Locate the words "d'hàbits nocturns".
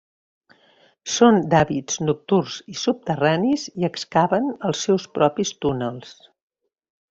1.51-2.57